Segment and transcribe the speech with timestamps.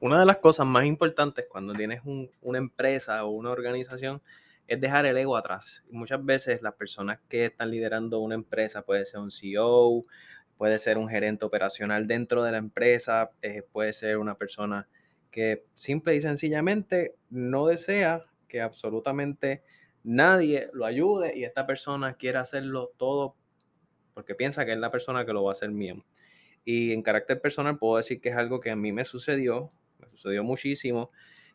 [0.00, 4.22] Una de las cosas más importantes cuando tienes una empresa o una organización
[4.66, 5.84] es dejar el ego atrás.
[5.90, 10.04] Muchas veces las personas que están liderando una empresa, puede ser un CEO,
[10.56, 14.88] puede ser un gerente operacional dentro de la empresa, eh, puede ser una persona
[15.30, 19.62] que simple y sencillamente no desea que absolutamente
[20.04, 23.36] nadie lo ayude y esta persona quiere hacerlo todo
[24.14, 26.04] porque piensa que es la persona que lo va a hacer bien.
[26.64, 29.72] Y en carácter personal puedo decir que es algo que a mí me sucedió,
[30.16, 31.10] sucedió muchísimo,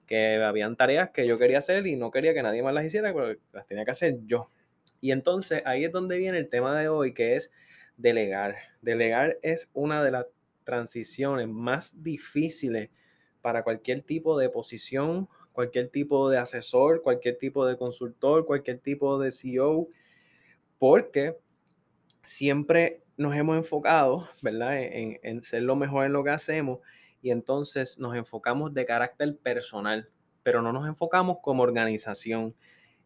[0.06, 3.14] que habían tareas que yo quería hacer y no quería que nadie más las hiciera,
[3.14, 4.50] pero las tenía que hacer yo.
[5.02, 7.52] Y entonces ahí es donde viene el tema de hoy, que es
[7.98, 8.56] delegar.
[8.82, 10.26] Delegar es una de las
[10.64, 12.90] transiciones más difíciles
[13.42, 19.20] para cualquier tipo de posición, cualquier tipo de asesor, cualquier tipo de consultor, cualquier tipo
[19.20, 19.88] de CEO,
[20.78, 21.38] porque
[22.22, 24.82] siempre nos hemos enfocado, ¿verdad?
[24.82, 26.80] En, en, ser lo mejor en lo que hacemos
[27.22, 30.10] y entonces nos enfocamos de carácter personal,
[30.44, 32.56] pero no nos enfocamos como organización.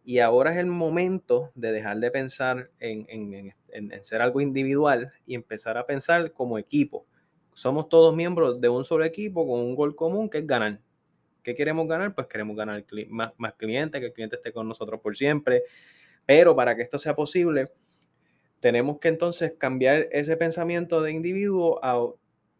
[0.06, 5.14] Y ahora es el momento de dejar de pensar en, en, en, ser algo individual
[5.26, 7.06] y empezar a pensar como equipo.
[7.54, 10.80] Somos todos miembros de un solo equipo con un gol común que es ganar.
[11.42, 12.14] ¿Qué queremos ganar?
[12.16, 15.64] Pues queremos ganar más, más clientes, que el cliente esté con nosotros por siempre.
[16.26, 17.72] Pero para que esto sea posible,
[18.60, 22.00] tenemos que entonces cambiar ese pensamiento de individuo a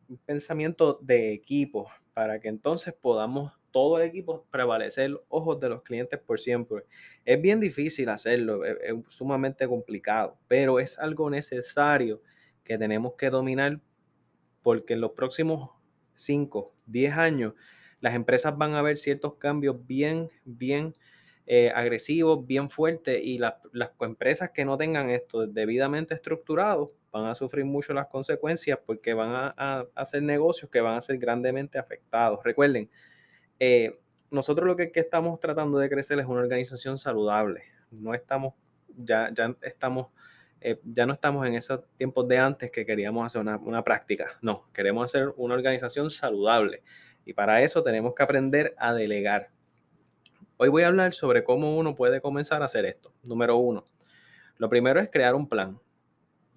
[0.08, 5.82] un pensamiento de equipo para que entonces podamos todo el equipo prevalecer ojos de los
[5.82, 6.86] clientes por siempre.
[7.26, 12.22] Es bien difícil hacerlo, es, sumamente complicado, pero es algo necesario
[12.64, 13.82] que tenemos que dominar
[14.62, 15.72] porque en los próximos
[16.14, 17.54] 5, 10 años
[18.00, 20.96] las empresas van a ver ciertos cambios bien, bien
[21.46, 23.56] eh, agresivos, bien fuertes y las
[24.00, 29.54] empresas que no tengan esto debidamente estructurado van a sufrir mucho las consecuencias porque van
[29.58, 32.40] a, hacer negocios que van a ser grandemente afectados.
[32.44, 32.90] Recuerden,
[33.60, 34.00] eh,
[34.32, 37.64] nosotros lo que, estamos tratando de crecer es una organización saludable.
[37.92, 38.56] No estamos,
[38.88, 40.08] ya, ya estamos,
[40.62, 44.40] eh, ya no estamos en esos tiempos de antes que queríamos hacer una, una práctica.
[44.42, 46.84] No, queremos hacer una organización saludable.
[47.26, 49.53] Y para eso tenemos que aprender a delegar.
[50.58, 53.14] Hoy voy a hablar sobre cómo uno puede comenzar a hacer esto.
[53.24, 53.88] Número uno,
[54.58, 55.80] lo primero es crear un plan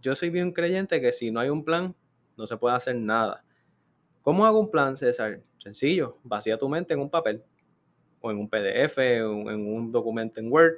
[0.07, 1.93] yo soy bien creyente que si no hay un plan,
[2.37, 3.45] no se puede hacer nada.
[4.23, 5.41] ¿Cómo hago un plan, César?
[5.59, 7.43] Sencillo, vacía tu mente en un papel
[8.21, 10.75] o en un PDF, en un documento en Word.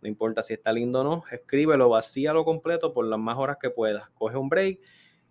[0.00, 3.68] No importa si está lindo o no, escríbelo, vacíalo completo por las más horas que
[3.68, 4.08] puedas.
[4.14, 4.80] Coge un break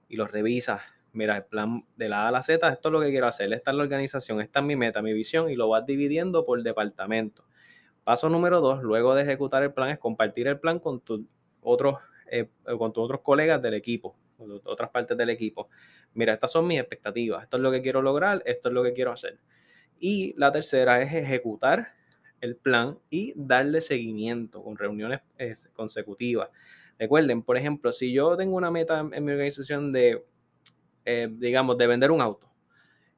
[0.07, 0.83] y lo revisas.
[1.19, 3.51] Mira, el plan de la A a la Z, esto es lo que quiero hacer,
[3.51, 6.63] esta es la organización, esta es mi meta, mi visión y lo vas dividiendo por
[6.63, 7.43] departamento.
[8.05, 11.19] Paso número dos, luego de ejecutar el plan, es compartir el plan con tus
[11.59, 11.97] otros
[12.31, 12.47] eh,
[12.77, 14.15] con tus otros colegas del equipo,
[14.63, 15.67] otras partes del equipo.
[16.13, 18.93] Mira, estas son mis expectativas, esto es lo que quiero lograr, esto es lo que
[18.93, 19.41] quiero hacer.
[19.99, 21.95] Y la tercera es ejecutar
[22.39, 25.19] el plan y darle seguimiento con reuniones
[25.73, 26.49] consecutivas.
[26.97, 30.23] Recuerden, por ejemplo, si yo tengo una meta en, mi organización de,
[31.05, 32.51] eh, digamos, de vender un auto,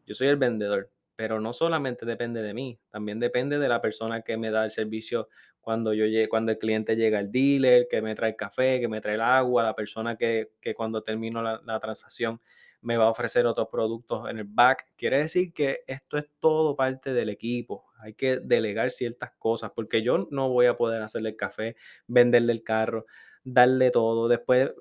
[0.05, 4.21] yo soy el vendedor, pero no solamente depende de mí, también depende de la persona
[4.21, 5.29] que me da el servicio
[5.61, 8.87] cuando, yo llegue, cuando el cliente llega al dealer, que me trae el café, que
[8.87, 12.41] me trae el agua, la persona que, cuando termino la, la, transacción
[12.81, 14.87] me va a ofrecer otros productos en el back.
[14.97, 17.85] Quiere decir que esto es todo parte del equipo.
[17.99, 21.75] Hay que delegar ciertas cosas porque yo no voy a poder hacerle el café,
[22.07, 23.05] venderle el carro,
[23.43, 24.71] darle todo, después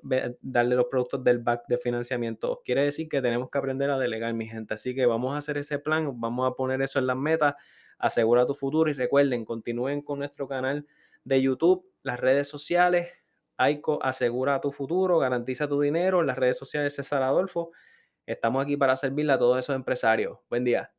[0.41, 2.61] darle los productos del back de financiamiento.
[2.63, 4.73] Quiere decir que tenemos que aprender a delegar, mi gente.
[4.73, 7.55] Así que vamos a hacer ese plan, vamos a poner eso en las metas
[8.01, 10.87] Asegura tu futuro y recuerden, continúen con nuestro canal
[11.23, 13.09] de YouTube, las redes sociales,
[13.57, 17.71] AICO Asegura tu futuro, garantiza tu dinero, las redes sociales César Adolfo.
[18.25, 20.39] Estamos aquí para servirle a todos esos empresarios.
[20.49, 20.91] Buen día.